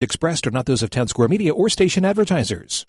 [0.00, 2.84] expressed are not those of Town Square Media or station advertisers.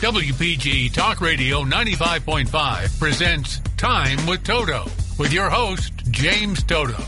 [0.00, 4.84] WPG Talk Radio 95.5 presents Time with Toto
[5.18, 7.02] with your host, James Toto.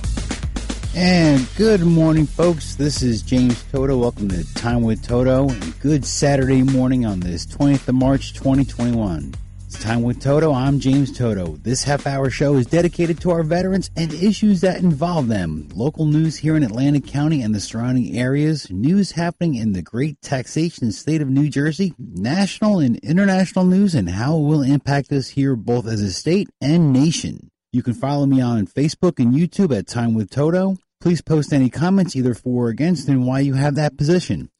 [0.97, 2.75] And good morning, folks.
[2.75, 3.97] This is James Toto.
[3.97, 5.49] Welcome to Time with Toto.
[5.49, 9.35] And good Saturday morning on this 20th of March, 2021.
[9.81, 10.53] Time with Toto.
[10.53, 11.57] I'm James Toto.
[11.63, 15.69] This half hour show is dedicated to our veterans and issues that involve them.
[15.73, 20.21] Local news here in Atlantic County and the surrounding areas, news happening in the great
[20.21, 25.29] taxation state of New Jersey, national and international news, and how it will impact us
[25.29, 27.49] here both as a state and nation.
[27.73, 30.77] You can follow me on Facebook and YouTube at Time with Toto.
[31.01, 34.51] Please post any comments either for or against and why you have that position.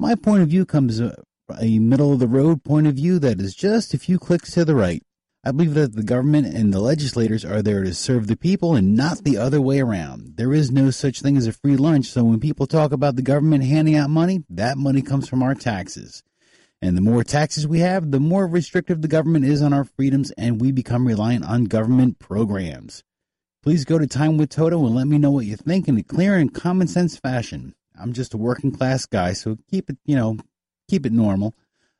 [0.00, 1.14] My point of view comes uh,
[1.60, 4.64] a middle of the road point of view that is just a few clicks to
[4.64, 5.02] the right.
[5.46, 8.96] I believe that the government and the legislators are there to serve the people and
[8.96, 10.36] not the other way around.
[10.36, 13.22] There is no such thing as a free lunch, so when people talk about the
[13.22, 16.22] government handing out money, that money comes from our taxes.
[16.80, 20.30] And the more taxes we have, the more restrictive the government is on our freedoms,
[20.32, 23.04] and we become reliant on government programs.
[23.62, 26.02] Please go to Time with Toto and let me know what you think in a
[26.02, 27.74] clear and common sense fashion.
[27.98, 30.38] I'm just a working class guy, so keep it, you know,
[30.88, 31.54] keep it normal.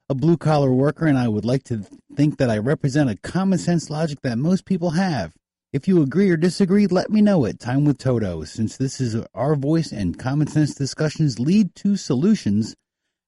[0.08, 3.58] A blue collar worker, and I would like to think that I represent a common
[3.58, 5.34] sense logic that most people have.
[5.72, 9.16] If you agree or disagree, let me know at Time with Toto, since this is
[9.34, 12.76] our voice and common sense discussions lead to solutions.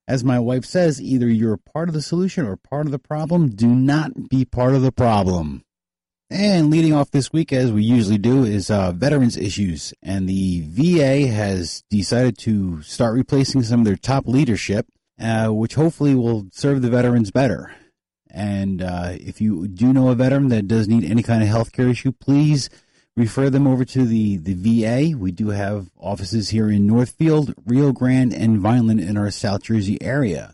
[0.06, 3.48] As my wife says, either you're part of the solution or part of the problem.
[3.48, 5.64] Do not be part of the problem.
[6.30, 9.94] And leading off this week, as we usually do, is uh, veterans issues.
[10.02, 14.86] And the VA has decided to start replacing some of their top leadership
[15.20, 17.72] uh, which hopefully will serve the veterans better.
[18.30, 21.72] And uh, if you do know a veteran that does need any kind of health
[21.72, 22.68] care issue, please
[23.16, 25.16] refer them over to the, the VA.
[25.16, 30.00] We do have offices here in Northfield, Rio Grande, and Vineland in our South Jersey
[30.02, 30.52] area.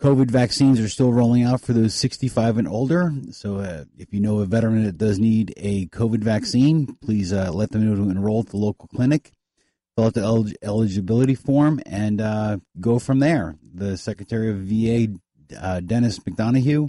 [0.00, 3.12] COVID vaccines are still rolling out for those 65 and older.
[3.30, 7.52] So uh, if you know a veteran that does need a COVID vaccine, please uh,
[7.52, 9.30] let them know to enroll at the local clinic
[9.94, 13.56] fill out the elig- eligibility form, and uh, go from there.
[13.74, 15.14] The Secretary of VA,
[15.58, 16.88] uh, Dennis McDonough,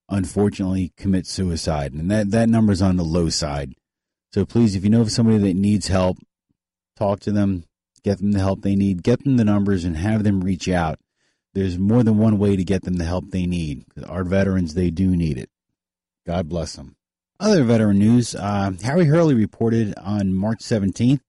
[0.09, 3.73] unfortunately, commit suicide, and that that number's on the low side.
[4.31, 6.17] So please, if you know of somebody that needs help,
[6.95, 7.63] talk to them,
[8.03, 10.99] get them the help they need, get them the numbers, and have them reach out.
[11.55, 13.85] There's more than one way to get them the help they need.
[14.07, 15.49] Our veterans, they do need it.
[16.27, 16.94] God bless them.
[17.39, 21.19] Other veteran news uh, Harry Hurley reported on March 17th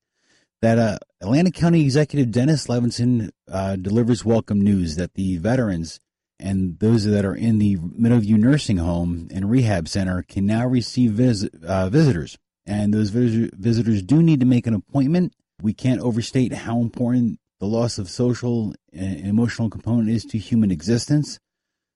[0.62, 5.98] that uh, Atlantic County Executive Dennis Levinson uh, delivers welcome news that the veterans
[6.38, 11.12] and those that are in the Meadowview Nursing Home and Rehab Center can now receive
[11.12, 12.38] vis- uh, visitors.
[12.64, 15.32] And those vis- visitors do need to make an appointment.
[15.60, 20.70] We can't overstate how important the loss of social and emotional component is to human
[20.70, 21.38] existence.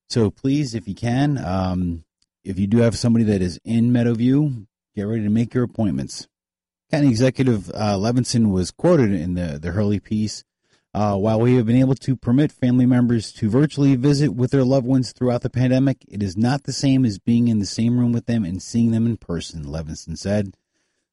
[0.08, 2.02] So please, if you can, um,
[2.44, 6.28] if you do have somebody that is in Meadowview, get ready to make your appointments.
[6.90, 10.44] County Executive uh, Levinson was quoted in the, the Hurley piece.
[10.92, 14.64] Uh, while we have been able to permit family members to virtually visit with their
[14.64, 17.96] loved ones throughout the pandemic, it is not the same as being in the same
[17.96, 20.52] room with them and seeing them in person, Levinson said.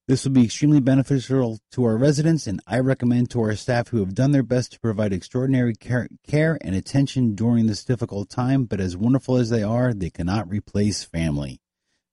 [0.08, 4.00] This will be extremely beneficial to our residents, and I recommend to our staff who
[4.00, 8.64] have done their best to provide extraordinary care, care, and attention during this difficult time.
[8.64, 11.60] But as wonderful as they are, they cannot replace family.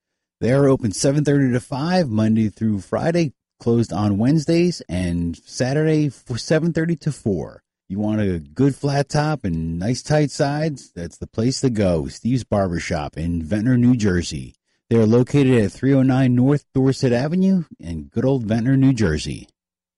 [0.42, 6.34] They are open 7.30 to 5, Monday through Friday, closed on Wednesdays, and Saturday for
[6.34, 7.62] 7.30 to 4.
[7.88, 10.92] You want a good flat top and nice tight sides?
[10.96, 12.08] That's the place to go.
[12.08, 14.56] Steve's Barbershop in Ventnor, New Jersey.
[14.90, 19.48] They are located at 309 North Dorset Avenue in good old Ventnor, New Jersey.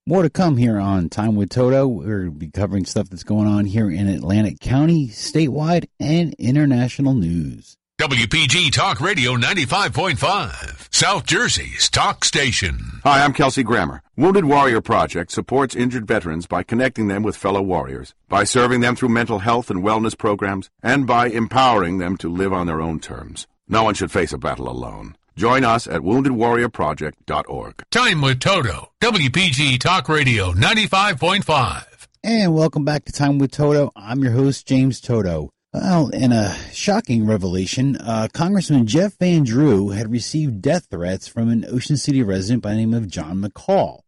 [0.05, 1.87] More to come here on Time with Toto.
[1.87, 6.33] We're going to be covering stuff that's going on here in Atlantic County, statewide, and
[6.39, 7.75] international news.
[7.99, 13.01] WPG Talk Radio 95.5, South Jersey's talk station.
[13.03, 14.01] Hi, I'm Kelsey Grammer.
[14.15, 18.95] Wounded Warrior Project supports injured veterans by connecting them with fellow warriors, by serving them
[18.95, 23.01] through mental health and wellness programs, and by empowering them to live on their own
[23.01, 23.47] terms.
[23.67, 25.17] No one should face a battle alone.
[25.39, 27.83] Join us at woundedwarriorproject.org.
[27.91, 32.07] Time with Toto, WPG Talk Radio 95.5.
[32.21, 33.89] And welcome back to Time with Toto.
[33.95, 35.50] I'm your host, James Toto.
[35.71, 41.47] Well, in a shocking revelation, uh, Congressman Jeff Van Drew had received death threats from
[41.47, 44.01] an Ocean City resident by the name of John McCall.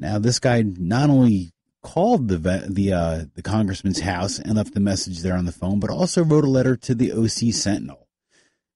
[0.00, 1.52] Now, this guy not only
[1.84, 2.38] called the
[2.68, 6.24] the uh, the congressman's house and left a message there on the phone, but also
[6.24, 8.08] wrote a letter to the OC Sentinel.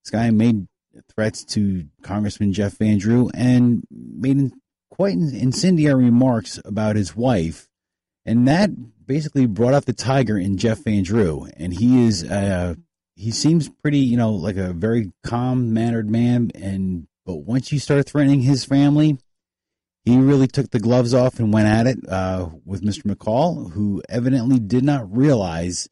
[0.04, 0.68] This guy made
[1.08, 4.52] threats to Congressman Jeff Van Drew and made
[4.90, 7.68] quite incendiary remarks about his wife,
[8.24, 8.70] and that
[9.06, 12.74] basically brought out the tiger in Jeff Van Drew, and he is uh,
[13.16, 17.78] he seems pretty, you know, like a very calm mannered man, and but once you
[17.78, 19.18] start threatening his family,
[20.04, 23.02] he really took the gloves off and went at it uh, with Mr.
[23.02, 25.88] McCall, who evidently did not realize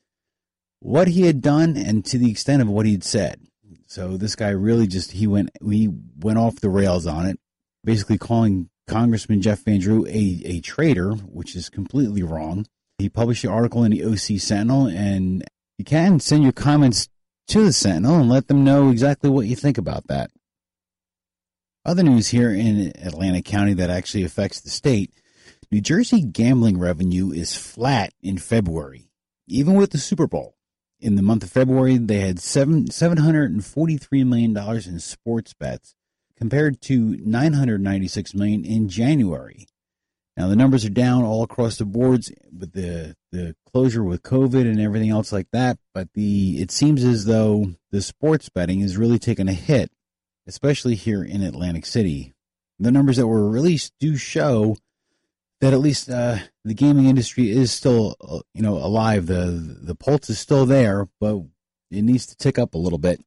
[0.81, 3.41] what he had done and to the extent of what he had said.
[3.89, 5.89] So this guy really just he went he
[6.19, 7.41] went off the rails on it,
[7.85, 12.67] basically calling Congressman Jeff Van Drew a, a traitor, which is completely wrong.
[12.99, 15.43] He published the article in the OC Sentinel, and
[15.79, 17.09] you can send your comments
[17.49, 20.31] to the Sentinel and let them know exactly what you think about that.
[21.87, 25.13] Other news here in Atlantic County that actually affects the state
[25.71, 29.11] New Jersey gambling revenue is flat in February,
[29.47, 30.58] even with the Super Bowl.
[31.01, 35.95] In the month of February, they had seven, $743 million in sports bets
[36.37, 39.67] compared to 996 million in January.
[40.37, 44.63] Now the numbers are down all across the boards with the the closure with COVID
[44.63, 45.79] and everything else like that.
[45.93, 49.91] But the it seems as though the sports betting is really taking a hit,
[50.47, 52.35] especially here in Atlantic City.
[52.79, 54.77] The numbers that were released do show
[55.61, 59.27] that at least uh, the gaming industry is still uh, you know alive.
[59.27, 59.45] The
[59.83, 61.43] the pulse is still there, but
[61.91, 63.21] it needs to tick up a little bit.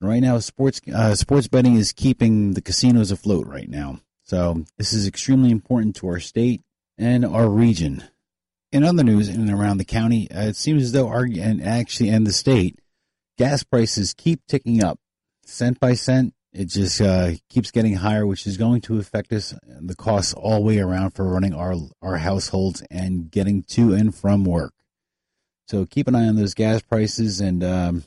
[0.00, 4.00] Right now, sports uh, sports betting is keeping the casinos afloat right now.
[4.24, 6.62] So this is extremely important to our state
[6.98, 8.04] and our region.
[8.72, 11.62] In other news, in and around the county, uh, it seems as though our and
[11.62, 12.78] actually and the state,
[13.38, 14.98] gas prices keep ticking up,
[15.44, 16.34] cent by cent.
[16.54, 20.60] It just uh, keeps getting higher, which is going to affect us the costs all
[20.60, 24.72] the way around for running our our households and getting to and from work.
[25.66, 28.04] So keep an eye on those gas prices and um,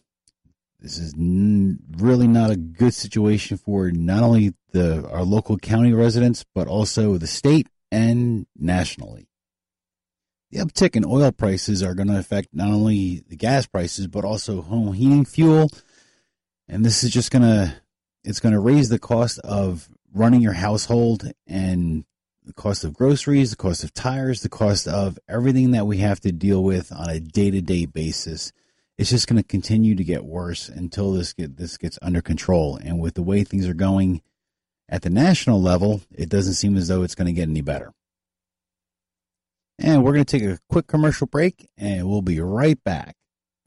[0.80, 5.92] this is n- really not a good situation for not only the our local county
[5.92, 9.28] residents but also the state and nationally.
[10.52, 14.24] The uptick in oil prices are going to affect not only the gas prices but
[14.24, 15.70] also home heating fuel,
[16.70, 17.76] and this is just going to
[18.28, 22.06] it's going to raise the cost of running your household and
[22.44, 26.20] the cost of groceries, the cost of tires, the cost of everything that we have
[26.22, 28.52] to deal with on a day to day basis
[28.98, 32.78] it's just going to continue to get worse until this get this gets under control.
[32.78, 34.22] And with the way things are going
[34.90, 37.94] at the national level, it doesn't seem as though it's going to get any better.
[39.80, 43.16] And we're going to take a quick commercial break, and we'll be right back.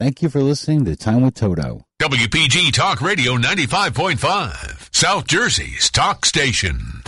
[0.01, 1.85] Thank you for listening to Time with Toto.
[2.01, 7.03] WPG Talk Radio 95.5, South Jersey's talk station.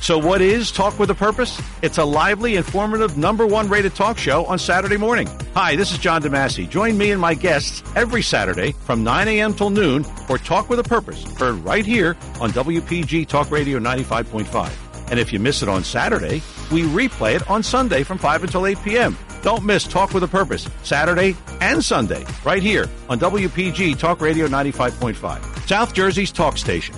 [0.00, 1.60] So, what is Talk with a Purpose?
[1.82, 5.28] It's a lively, informative, number one rated talk show on Saturday morning.
[5.54, 6.70] Hi, this is John DeMasi.
[6.70, 9.52] Join me and my guests every Saturday from 9 a.m.
[9.52, 15.10] till noon for Talk with a Purpose, heard right here on WPG Talk Radio 95.5.
[15.10, 18.66] And if you miss it on Saturday, we replay it on Sunday from 5 until
[18.66, 19.18] 8 p.m.
[19.42, 24.46] Don't miss Talk with a Purpose, Saturday and Sunday, right here on WPG Talk Radio
[24.46, 26.94] 95.5, South Jersey's talk station.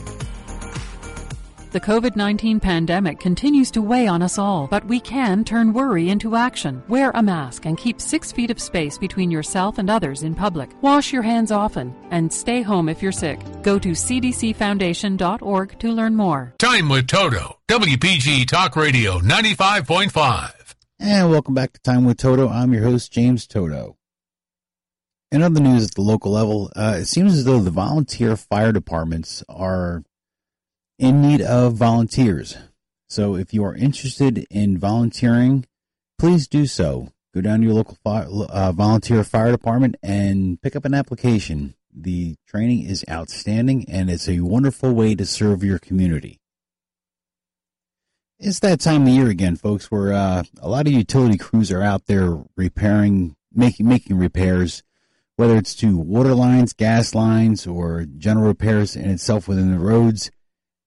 [1.72, 6.08] The COVID 19 pandemic continues to weigh on us all, but we can turn worry
[6.08, 6.80] into action.
[6.86, 10.70] Wear a mask and keep six feet of space between yourself and others in public.
[10.82, 13.40] Wash your hands often and stay home if you're sick.
[13.62, 16.54] Go to cdcfoundation.org to learn more.
[16.58, 20.63] Time with Toto, WPG Talk Radio 95.5.
[21.00, 22.48] And welcome back to Time with Toto.
[22.48, 23.96] I'm your host, James Toto.
[25.32, 28.70] In other news at the local level, uh, it seems as though the volunteer fire
[28.70, 30.04] departments are
[30.96, 32.56] in need of volunteers.
[33.08, 35.66] So if you are interested in volunteering,
[36.16, 37.10] please do so.
[37.34, 41.74] Go down to your local fire, uh, volunteer fire department and pick up an application.
[41.92, 46.38] The training is outstanding and it's a wonderful way to serve your community.
[48.38, 51.82] It's that time of year again, folks, where uh, a lot of utility crews are
[51.82, 54.82] out there repairing, making making repairs,
[55.36, 60.32] whether it's to water lines, gas lines, or general repairs in itself within the roads.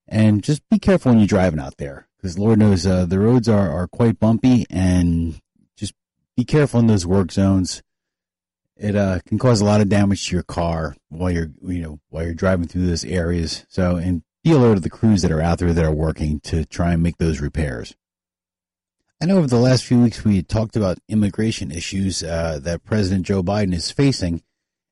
[0.06, 3.48] And just be careful when you're driving out there, because Lord knows uh, the roads
[3.48, 5.40] are, are quite bumpy, and
[5.74, 5.94] just
[6.36, 7.82] be careful in those work zones.
[8.76, 12.00] It uh, can cause a lot of damage to your car while you're you know
[12.10, 13.64] while you're driving through those areas.
[13.68, 16.64] So and be alert of the crews that are out there that are working to
[16.64, 17.94] try and make those repairs.
[19.20, 23.26] I know over the last few weeks we talked about immigration issues uh, that President
[23.26, 24.42] Joe Biden is facing,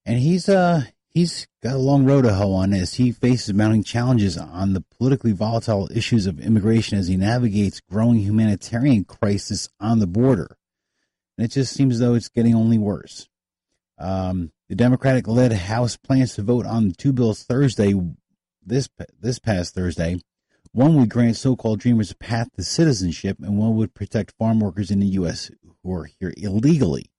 [0.05, 3.83] and he's uh he's got a long road to hoe on as he faces mounting
[3.83, 10.01] challenges on the politically volatile issues of immigration as he navigates growing humanitarian crisis on
[10.01, 10.59] the border.
[11.39, 13.27] And it just seems as though it's getting only worse.
[13.97, 17.95] Um, the Democratic-led House plans to vote on two bills Thursday,
[18.67, 18.89] this
[19.21, 20.21] this past Thursday.
[20.73, 24.91] One would grant so-called dreamers a path to citizenship, and one would protect farm workers
[24.91, 25.51] in the U.S.
[25.83, 27.11] who are here illegally.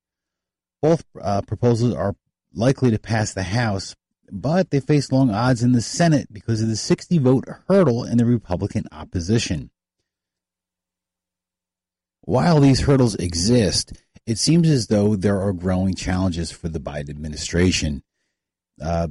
[0.82, 2.16] Both uh, proposals are
[2.54, 3.96] likely to pass the House,
[4.32, 8.18] but they face long odds in the Senate because of the 60 vote hurdle in
[8.18, 9.72] the Republican opposition.
[12.22, 13.94] While these hurdles exist,
[14.26, 18.04] it seems as though there are growing challenges for the Biden administration.
[18.80, 19.08] Uh,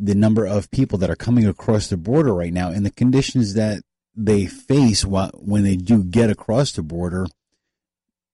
[0.00, 3.54] the number of people that are coming across the border right now and the conditions
[3.54, 3.82] that
[4.14, 7.26] they face when they do get across the border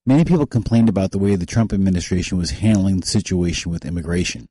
[0.06, 4.48] Many people complained about the way the Trump administration was handling the situation with immigration.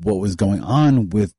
[0.00, 1.34] What was going on with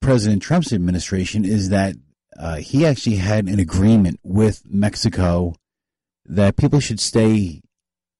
[0.00, 1.96] President Trump's administration is that
[2.38, 5.54] uh, he actually had an agreement with Mexico
[6.26, 7.62] that people should stay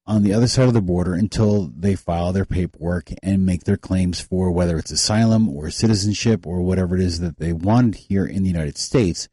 [0.07, 3.77] on the other side of the border until they file their paperwork and make their
[3.77, 8.25] claims for whether it's asylum or citizenship or whatever it is that they want here
[8.25, 9.29] in the United States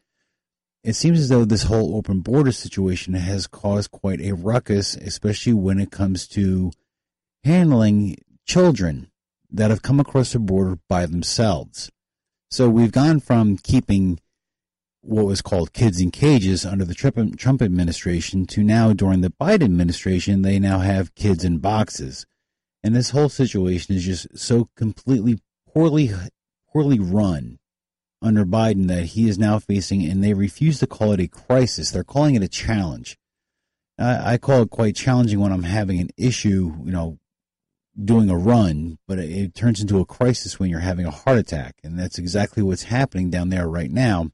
[0.83, 5.53] it seems as though this whole open border situation has caused quite a ruckus, especially
[5.53, 6.71] when it comes to
[7.45, 9.09] handling children
[9.49, 11.89] that have come across the border by themselves.
[12.51, 14.19] So we've gone from keeping
[15.03, 19.63] what was called kids in cages under the Trump, administration to now during the Biden
[19.63, 22.25] administration, they now have kids in boxes.
[22.83, 25.39] And this whole situation is just so completely
[25.71, 26.11] poorly,
[26.71, 27.59] poorly run
[28.21, 31.91] under Biden that he is now facing, and they refuse to call it a crisis.
[31.91, 33.17] They're calling it a challenge.
[33.99, 37.19] I, I call it quite challenging when I'm having an issue, you know,
[38.01, 41.37] doing a run, but it, it turns into a crisis when you're having a heart
[41.37, 41.75] attack.
[41.83, 44.31] And that's exactly what's happening down there right now.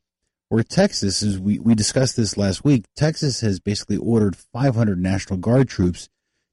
[0.50, 2.86] Where Texas is, we, we discussed this last week.
[2.96, 6.10] Texas has basically ordered 500 National Guard troops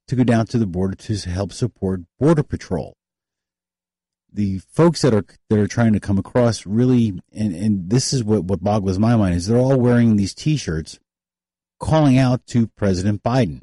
[0.07, 2.95] to go down to the border to help support Border Patrol
[4.31, 8.23] the folks that are that are trying to come across really and, and this is
[8.23, 10.99] what, what boggles my mind is they're all wearing these t-shirts
[11.79, 13.61] calling out to President Biden.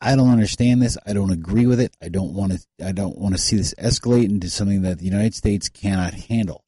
[0.00, 0.98] I don't understand this.
[1.06, 1.94] I don't agree with it.
[2.02, 5.06] I don't want to I don't want to see this escalate into something that the
[5.06, 6.62] United States cannot handle.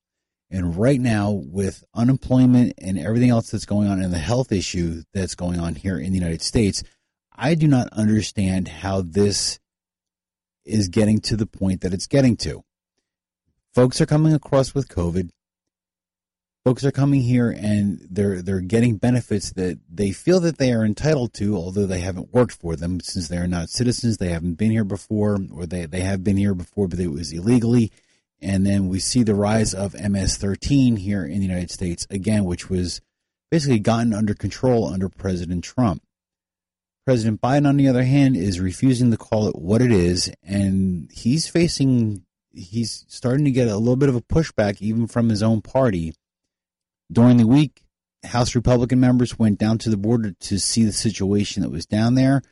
[0.51, 5.03] And right now with unemployment and everything else that's going on and the health issue
[5.13, 6.83] that's going on here in the United States,
[7.37, 9.61] I do not understand how this
[10.65, 12.65] is getting to the point that it's getting to
[13.79, 15.31] folks are coming across with COVID.
[16.65, 20.85] Folks are coming here and they're they're getting benefits that they feel that they are
[20.85, 24.17] entitled to, although they haven't worked for them since they are not citizens.
[24.17, 27.33] They haven't been here before, or they, they have been here before, but it was
[27.33, 27.93] illegally.
[28.41, 32.71] And then we see the rise of MS-13 here in the United States again, which
[32.71, 33.01] was
[33.51, 36.03] basically gotten under control under President Trump.
[37.05, 41.11] President Biden, on the other hand, is refusing to call it what it is, and
[41.11, 45.43] he's facing he's starting to get a little bit of a pushback even from his
[45.43, 46.15] own party.
[47.11, 47.83] During the week,
[48.25, 52.15] House Republican members went down to the border to see the situation that was down
[52.15, 52.43] there.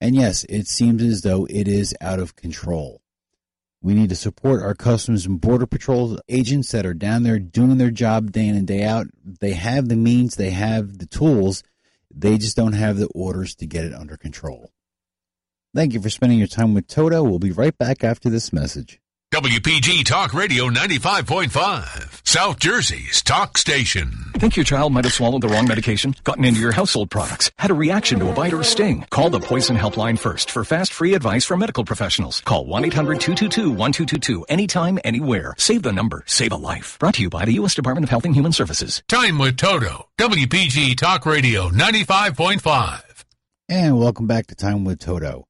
[0.00, 3.00] And yes, it seems as though it is out of control.
[3.84, 7.76] We need to support our Customs and Border Patrol agents that are down there doing
[7.76, 9.08] their job day in and day out.
[9.22, 11.62] They have the means, they have the tools,
[12.10, 14.72] they just don't have the orders to get it under control.
[15.74, 17.22] Thank you for spending your time with Toto.
[17.24, 19.02] We'll be right back after this message.
[19.34, 24.12] WPG Talk Radio 95.5, South Jersey's talk station.
[24.34, 27.72] Think your child might have swallowed the wrong medication, gotten into your household products, had
[27.72, 29.04] a reaction to a bite or a sting?
[29.10, 32.42] Call the Poison Helpline first for fast, free advice from medical professionals.
[32.42, 35.52] Call 1-800-222-1222 anytime, anywhere.
[35.58, 36.96] Save the number, save a life.
[37.00, 37.74] Brought to you by the U.S.
[37.74, 39.02] Department of Health and Human Services.
[39.08, 43.24] Time with Toto, WPG Talk Radio 95.5.
[43.68, 45.48] And welcome back to Time with Toto.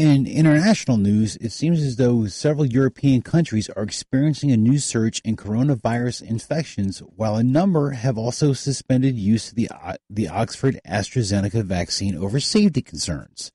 [0.00, 5.20] In international news, it seems as though several European countries are experiencing a new surge
[5.26, 10.80] in coronavirus infections, while a number have also suspended use of the, uh, the Oxford
[10.88, 13.52] AstraZeneca vaccine over safety concerns.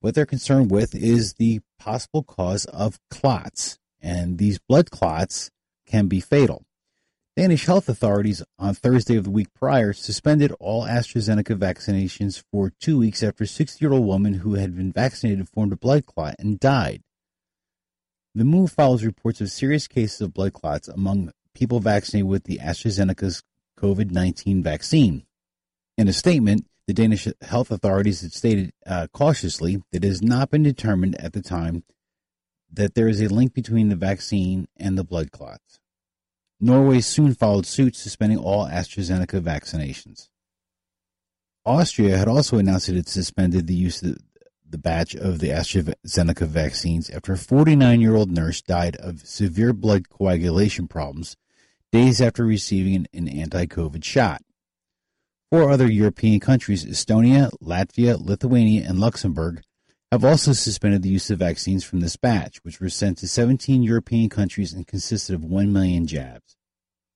[0.00, 5.50] What they're concerned with is the possible cause of clots, and these blood clots
[5.86, 6.66] can be fatal.
[7.34, 12.98] Danish health authorities on Thursday of the week prior suspended all AstraZeneca vaccinations for two
[12.98, 16.34] weeks after a 60 year old woman who had been vaccinated formed a blood clot
[16.38, 17.00] and died.
[18.34, 22.58] The move follows reports of serious cases of blood clots among people vaccinated with the
[22.58, 23.42] AstraZeneca's
[23.78, 25.24] COVID 19 vaccine.
[25.96, 30.50] In a statement, the Danish health authorities had stated uh, cautiously that it has not
[30.50, 31.84] been determined at the time
[32.70, 35.78] that there is a link between the vaccine and the blood clots.
[36.64, 40.28] Norway soon followed suit, suspending all AstraZeneca vaccinations.
[41.66, 44.18] Austria had also announced that it suspended the use of
[44.68, 49.72] the batch of the AstraZeneca vaccines after a 49 year old nurse died of severe
[49.72, 51.36] blood coagulation problems
[51.90, 54.42] days after receiving an anti COVID shot.
[55.50, 59.62] Four other European countries, Estonia, Latvia, Lithuania, and Luxembourg,
[60.12, 63.82] have also suspended the use of vaccines from this batch, which were sent to 17
[63.82, 66.54] European countries and consisted of 1 million jabs.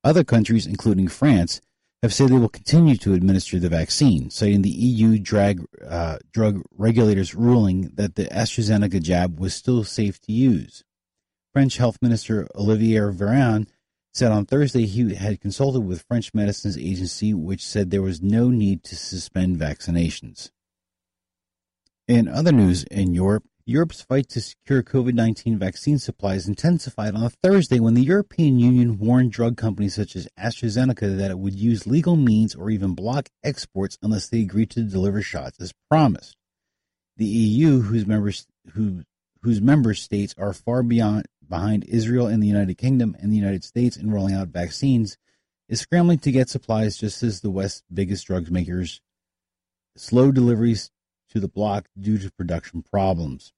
[0.03, 1.61] Other countries, including France,
[2.03, 6.63] have said they will continue to administer the vaccine, citing the EU drag, uh, drug
[6.73, 10.83] regulators' ruling that the AstraZeneca jab was still safe to use.
[11.53, 13.67] French Health Minister Olivier Véran
[14.15, 18.49] said on Thursday he had consulted with French Medicines Agency, which said there was no
[18.49, 20.51] need to suspend vaccinations.
[22.09, 27.31] In other news in Europe, Europe's fight to secure COVID 19 vaccine supplies intensified on
[27.43, 31.85] Thursday when the European Union warned drug companies such as AstraZeneca that it would use
[31.85, 36.37] legal means or even block exports unless they agreed to deliver shots as promised.
[37.17, 39.03] The EU, whose members, who,
[39.43, 43.65] whose member states are far beyond behind Israel and the United Kingdom and the United
[43.65, 45.19] States in rolling out vaccines,
[45.69, 49.01] is scrambling to get supplies just as the West's biggest drug makers
[49.97, 50.91] slow deliveries
[51.31, 53.53] to the block due to production problems.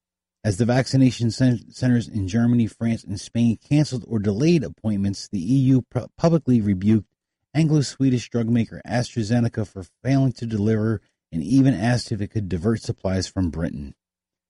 [0.44, 5.82] As the vaccination centers in Germany, France, and Spain canceled or delayed appointments, the EU
[6.16, 7.08] publicly rebuked
[7.54, 11.00] Anglo Swedish drug maker AstraZeneca for failing to deliver
[11.32, 13.94] and even asked if it could divert supplies from Britain.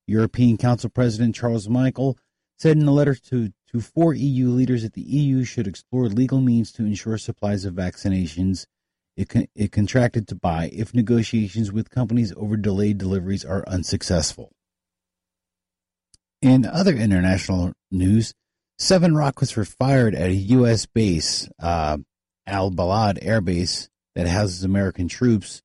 [0.06, 2.16] European Council President Charles Michel
[2.58, 6.40] said in a letter to, to four EU leaders that the EU should explore legal
[6.40, 8.66] means to ensure supplies of vaccinations
[9.18, 14.52] it, con- it contracted to buy if negotiations with companies over delayed deliveries are unsuccessful.
[16.40, 18.32] In other international news,
[18.78, 20.86] seven rockets were fired at a U.S.
[20.86, 21.98] base, uh,
[22.46, 25.62] Al Balad Air Base, that houses American troops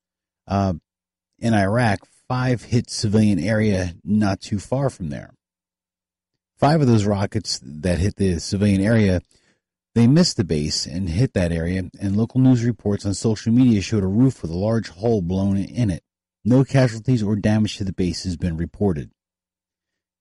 [0.47, 0.73] uh,
[1.37, 1.99] in Iraq.
[2.27, 5.31] Five hit civilian area not too far from there.
[6.57, 9.21] Five of those rockets that hit the civilian area
[9.95, 13.81] they missed the base and hit that area, and local news reports on social media
[13.81, 16.03] showed a roof with a large hole blown in it.
[16.43, 19.11] No casualties or damage to the base has been reported.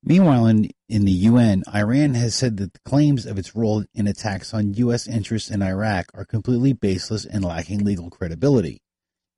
[0.04, 4.06] Meanwhile, in, in the UN, Iran has said that the claims of its role in
[4.06, 5.06] attacks on U.S.
[5.06, 8.82] interests in Iraq are completely baseless and lacking legal credibility.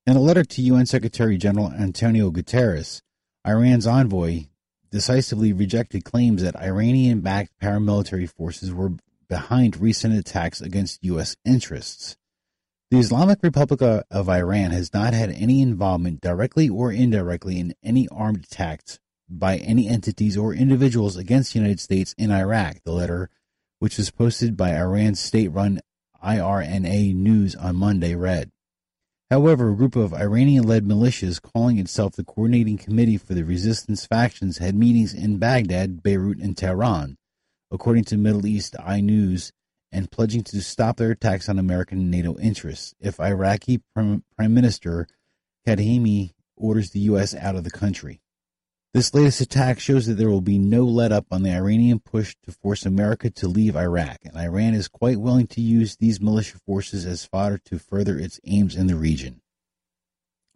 [0.06, 3.02] In a letter to UN Secretary General Antonio Guterres,
[3.46, 4.46] Iran's envoy
[4.90, 8.92] decisively rejected claims that Iranian backed paramilitary forces were
[9.34, 11.34] behind recent attacks against U.S.
[11.44, 12.16] interests.
[12.92, 18.06] The Islamic Republic of Iran has not had any involvement, directly or indirectly, in any
[18.12, 23.28] armed attacks by any entities or individuals against the United States in Iraq, the letter,
[23.80, 25.80] which was posted by Iran's state run
[26.22, 28.52] IRNA News on Monday, read.
[29.30, 34.06] However, a group of Iranian led militias calling itself the Coordinating Committee for the Resistance
[34.06, 37.16] Factions had meetings in Baghdad, Beirut, and Tehran,
[37.74, 39.52] according to Middle East Eye News,
[39.90, 45.06] and pledging to stop their attacks on American NATO interests if Iraqi Prime Minister
[45.66, 47.34] Kadhimi orders the U.S.
[47.34, 48.20] out of the country.
[48.92, 52.36] This latest attack shows that there will be no let up on the Iranian push
[52.44, 56.58] to force America to leave Iraq, and Iran is quite willing to use these militia
[56.64, 59.40] forces as fodder to further its aims in the region.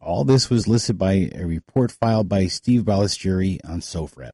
[0.01, 4.31] All this was listed by a report filed by Steve Balestrieri on SOFREP.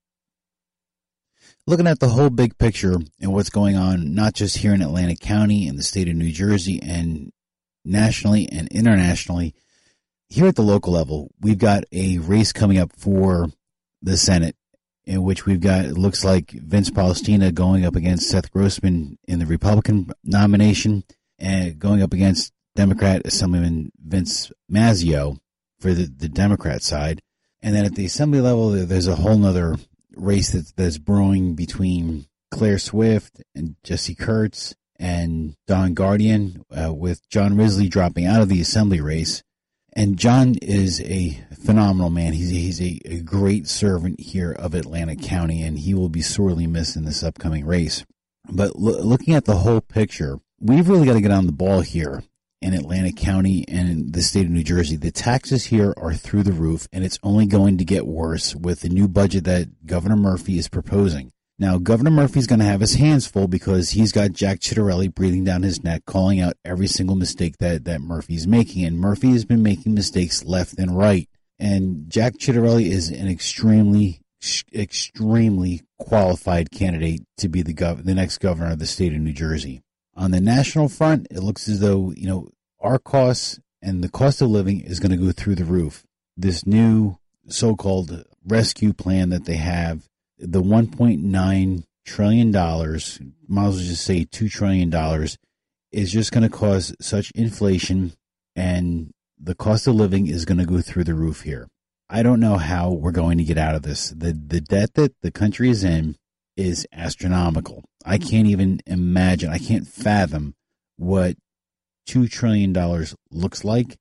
[1.67, 5.21] Looking at the whole big picture and what's going on, not just here in Atlantic
[5.21, 7.33] County and the state of New Jersey and
[7.87, 9.55] nationally and internationally,
[10.29, 13.49] here at the local level, we've got a race coming up for
[14.03, 14.57] the Senate
[15.07, 19.39] in which we've got, it looks like Vince Polistina going up against Seth Grossman in
[19.39, 21.05] the Republican nomination
[21.39, 25.39] and going up against Democrat Assemblyman Vince Mazzeo
[25.79, 27.23] for the, the Democrat side.
[27.63, 29.77] And then at the assembly level, there's a whole other
[30.17, 37.29] race that's, that's brewing between Claire Swift and Jesse Kurtz and Don Guardian, uh, with
[37.29, 39.43] John Risley dropping out of the assembly race.
[39.97, 42.33] And John is a phenomenal man.
[42.33, 46.67] He's, he's a, a great servant here of Atlantic County, and he will be sorely
[46.67, 48.05] missed in this upcoming race.
[48.51, 51.81] But lo- looking at the whole picture, we've really got to get on the ball
[51.81, 52.23] here
[52.63, 54.97] in Atlantic County and the state of New Jersey.
[54.97, 58.81] The taxes here are through the roof, and it's only going to get worse with
[58.81, 61.31] the new budget that Governor Murphy is proposing.
[61.59, 65.45] Now, Governor Murphy's going to have his hands full because he's got Jack Ciattarelli breathing
[65.45, 68.85] down his neck, calling out every single mistake that, that Murphy's making.
[68.85, 71.29] And Murphy has been making mistakes left and right.
[71.61, 74.21] And Jack Ciattarelli is an extremely,
[74.75, 79.33] extremely qualified candidate to be the, gov- the next governor of the state of New
[79.33, 79.84] Jersey.
[80.17, 82.49] On the national front, it looks as though, you know,
[82.81, 86.05] our costs and the cost of living is going to go through the roof.
[86.37, 93.75] This new so called rescue plan that they have the 1.9 trillion dollars, might as
[93.75, 95.39] well just say 2 trillion dollars,
[95.93, 98.13] is just going to cause such inflation
[98.57, 101.69] and the cost of living is going to go through the roof here.
[102.09, 104.11] I don't know how we're going to get out of this.
[104.11, 106.17] The the debt that the country is in
[106.57, 107.01] is mm-hmm.
[107.01, 107.85] astronomical.
[108.05, 108.29] I mm-hmm.
[108.29, 109.51] can't even imagine.
[109.51, 110.55] I can't fathom
[110.97, 111.37] what
[112.07, 113.99] 2 trillion dollars looks like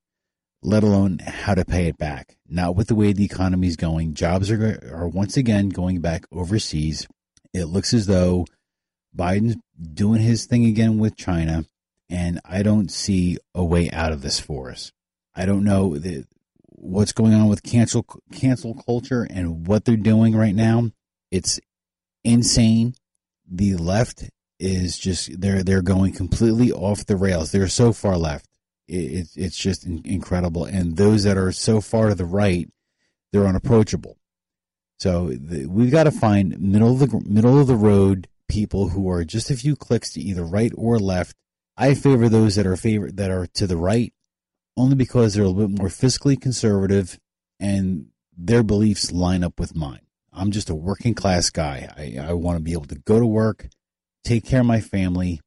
[0.63, 2.37] let alone how to pay it back.
[2.47, 4.13] Not with the way the economy is going.
[4.13, 7.07] Jobs are, are once again going back overseas.
[7.53, 8.45] It looks as though
[9.15, 9.57] Biden's
[9.93, 11.65] doing his thing again with China,
[12.09, 14.91] and I don't see a way out of this for us.
[15.35, 16.25] I don't know the,
[16.69, 20.91] what's going on with cancel cancel culture and what they're doing right now.
[21.31, 21.59] It's
[22.23, 22.95] insane.
[23.49, 27.51] The left is just they're they're going completely off the rails.
[27.51, 28.47] They're so far left
[28.87, 30.65] it, it's just incredible.
[30.65, 32.69] And those that are so far to the right,
[33.31, 34.17] they're unapproachable.
[34.99, 39.09] So the, we've got to find middle of the middle of the road people who
[39.09, 41.35] are just a few clicks to either right or left.
[41.75, 44.13] I favor those that are favor that are to the right,
[44.77, 47.19] only because they're a little bit more fiscally conservative
[47.59, 48.07] and
[48.37, 50.02] their beliefs line up with mine.
[50.35, 51.89] I'm just a working class guy.
[51.95, 53.67] I, I want to be able to go to work,
[54.23, 55.41] take care of my family,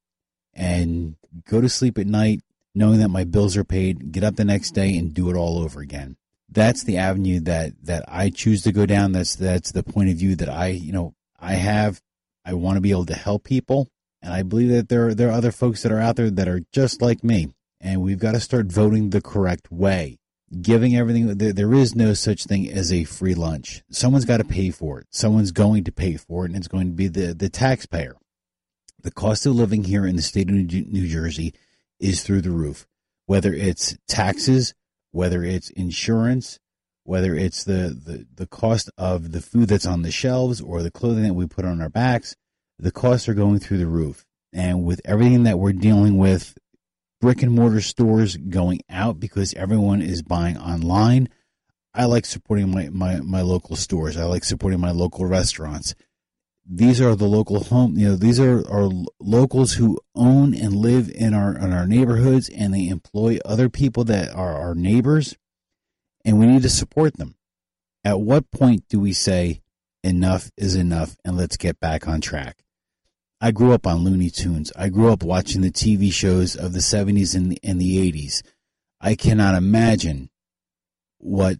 [0.54, 1.16] and
[1.48, 2.40] go to sleep at night
[2.76, 5.58] knowing that my bills are paid, get up the next day and do it all
[5.58, 6.14] over again.
[6.50, 9.12] That's the avenue that, that I choose to go down.
[9.12, 12.00] That's, that's the point of view that I, you know, I have.
[12.44, 13.88] I want to be able to help people.
[14.22, 16.48] And I believe that there, are, there are other folks that are out there that
[16.48, 17.48] are just like me.
[17.80, 20.18] And we've got to start voting the correct way.
[20.60, 23.82] Giving everything, there, there is no such thing as a free lunch.
[23.90, 25.08] Someone's got to pay for it.
[25.10, 28.16] Someone's going to pay for it, and it's going to be the, the taxpayer.
[29.02, 31.52] The cost of living here in the state of New Jersey
[31.98, 32.86] is through the roof.
[33.26, 34.72] Whether it's taxes,
[35.10, 36.60] whether it's insurance,
[37.02, 40.90] whether it's the, the, the cost of the food that's on the shelves or the
[40.90, 42.36] clothing that we put on our backs,
[42.78, 44.24] the costs are going through the roof.
[44.52, 46.56] And with everything that we're dealing with,
[47.20, 51.28] brick and mortar stores going out because everyone is buying online.
[51.94, 54.16] I like supporting my, my, my local stores.
[54.16, 55.94] I like supporting my local restaurants
[56.68, 61.08] these are the local home you know these are our locals who own and live
[61.10, 65.36] in our in our neighborhoods and they employ other people that are our neighbors
[66.24, 67.36] and we need to support them
[68.04, 69.60] at what point do we say
[70.02, 72.58] enough is enough and let's get back on track
[73.40, 76.80] i grew up on looney tunes i grew up watching the tv shows of the
[76.80, 78.42] 70s and the, and the 80s
[79.00, 80.30] i cannot imagine
[81.18, 81.58] what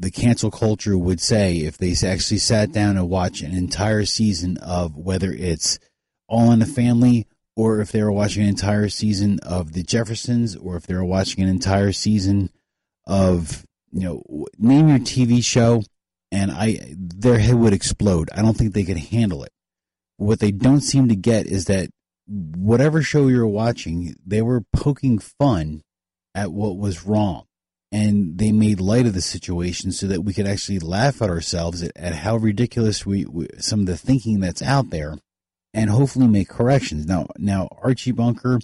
[0.00, 4.56] the cancel culture would say if they actually sat down and watched an entire season
[4.56, 5.78] of whether it's
[6.26, 10.56] All in the Family or if they were watching an entire season of The Jeffersons
[10.56, 12.48] or if they were watching an entire season
[13.06, 15.82] of, you know, name your TV show
[16.32, 18.30] and I their head would explode.
[18.34, 19.52] I don't think they could handle it.
[20.20, 21.88] What they don't seem to get is that
[22.28, 25.80] whatever show you're watching, they were poking fun
[26.34, 27.46] at what was wrong.
[27.90, 31.82] And they made light of the situation so that we could actually laugh at ourselves
[31.82, 35.16] at, at how ridiculous we, we, some of the thinking that's out there
[35.72, 37.06] and hopefully make corrections.
[37.06, 38.60] Now now archie bunker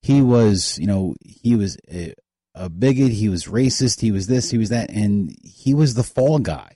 [0.00, 2.14] he was you know he was a,
[2.54, 6.02] a bigot he was racist he was this he was that and he was the
[6.02, 6.72] fall guy.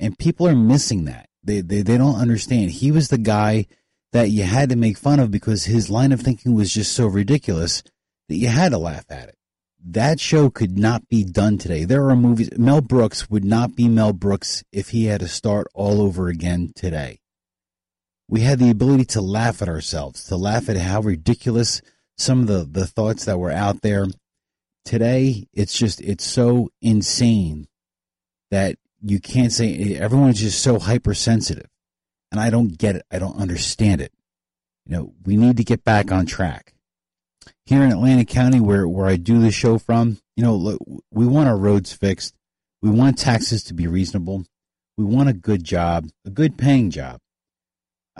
[0.00, 3.66] And people are missing that they, they they don't understand he was the guy
[4.12, 7.06] that you had to make fun of because his line of thinking was just so
[7.06, 7.82] ridiculous
[8.28, 9.36] that you had to laugh at it
[9.84, 11.84] that show could not be done today.
[11.84, 12.48] There are movies.
[12.56, 16.72] Mel Brooks would not be Mel Brooks if he had to start all over again
[16.74, 17.20] today.
[18.28, 21.82] We had the ability to laugh at ourselves, to laugh at how ridiculous
[22.16, 24.06] some of the, the thoughts that were out there.
[24.86, 27.68] Today, it's just, it's so insane
[28.50, 31.68] that you can't say, everyone's just so hypersensitive.
[32.32, 33.06] And I don't get it.
[33.12, 34.12] I don't understand it.
[34.86, 36.74] You know, we need to get back on track
[37.66, 41.26] here in Atlantic County, where where I do the show from, you know, look, we
[41.26, 42.34] want our roads fixed.
[42.82, 44.44] We want taxes to be reasonable.
[44.96, 47.20] We want a good job, a good paying job.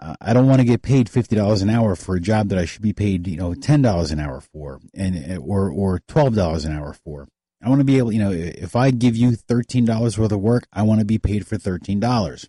[0.00, 2.58] Uh, I don't want to get paid fifty dollars an hour for a job that
[2.58, 6.34] I should be paid, you know, ten dollars an hour for, and or or twelve
[6.34, 7.28] dollars an hour for.
[7.62, 10.40] I want to be able, you know, if I give you thirteen dollars worth of
[10.40, 12.48] work, I want to be paid for thirteen dollars.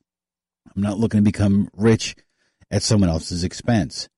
[0.75, 2.15] I'm not looking to become rich
[2.69, 4.09] at someone else's expense.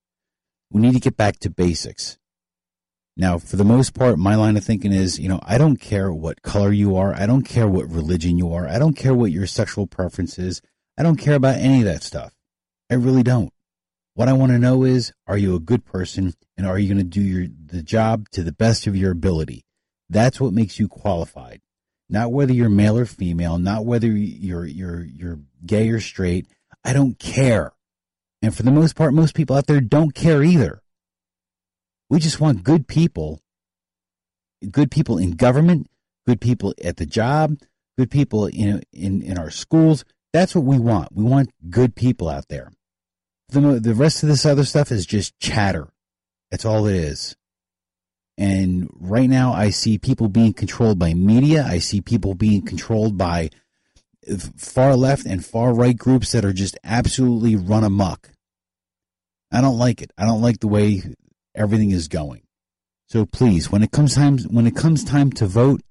[0.71, 2.17] We need to get back to basics.
[3.15, 6.11] Now, for the most part, my line of thinking is, you know, I don't care
[6.11, 7.13] what color you are.
[7.15, 8.67] I don't care what religion you are.
[8.67, 10.61] I don't care what your sexual preference is.
[10.97, 12.33] I don't care about any of that stuff.
[12.91, 13.51] I really don't.
[14.13, 16.97] What I want to know is, are you a good person and are you going
[16.97, 19.63] to do your, the job to the best of your ability?
[20.09, 21.61] That's what makes you qualified.
[22.09, 26.47] Not whether you're male or female, not whether you're, you're, you're gay or straight.
[26.83, 27.73] I don't care.
[28.41, 30.81] And for the most part, most people out there don't care either.
[32.09, 33.41] We just want good people,
[34.71, 35.87] good people in government,
[36.25, 37.57] good people at the job,
[37.97, 40.05] good people in, in, in our schools.
[40.31, 41.09] That's what we want.
[41.13, 42.71] We want good people out there.
[43.49, 45.89] The, the rest of this other stuff is just chatter.
[46.51, 47.35] That's all it is.
[48.37, 51.65] And right now, I see people being controlled by media.
[51.67, 53.49] I see people being controlled by
[54.57, 58.29] far left and far right groups that are just absolutely run amok.
[59.51, 60.11] I don't like it.
[60.17, 61.01] I don't like the way
[61.55, 62.43] everything is going.
[63.07, 65.81] So please, when it comes time when it comes time to vote,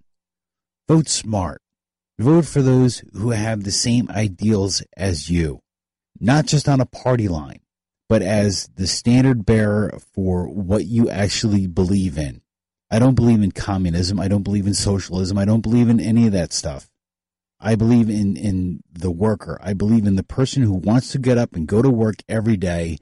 [0.86, 1.62] vote smart.
[2.18, 5.60] Vote for those who have the same ideals as you,
[6.20, 7.60] not just on a party line,
[8.08, 12.42] but as the standard bearer for what you actually believe in.
[12.90, 14.20] I don't believe in communism.
[14.20, 15.38] I don't believe in socialism.
[15.38, 16.88] I don't believe in any of that stuff.
[17.58, 19.58] I believe in, in the worker.
[19.62, 22.56] I believe in the person who wants to get up and go to work every
[22.56, 22.98] day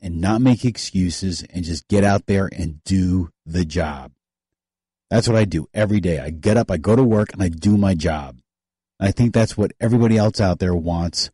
[0.00, 4.12] and not make excuses and just get out there and do the job.
[5.10, 6.18] That's what I do every day.
[6.18, 8.38] I get up, I go to work, and I do my job.
[8.98, 11.30] I think that's what everybody else out there wants,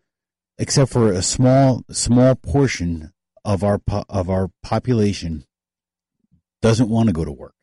[0.58, 3.12] except for a small, small portion
[3.44, 5.44] of our of our population
[6.60, 7.54] doesn't want to go to work,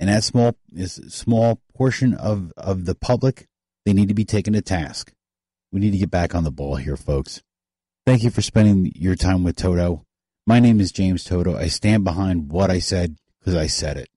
[0.00, 3.46] and that small is small portion of of the public.
[3.84, 5.12] They need to be taken to task.
[5.70, 7.42] We need to get back on the ball here, folks.
[8.04, 10.04] Thank you for spending your time with Toto.
[10.46, 11.56] My name is James Toto.
[11.56, 14.08] I stand behind what I said because I said it.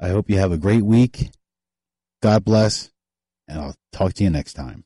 [0.00, 1.30] I hope you have a great week.
[2.22, 2.90] God bless,
[3.46, 4.84] and I'll talk to you next time.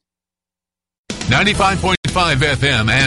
[2.15, 3.03] 95.5 FM and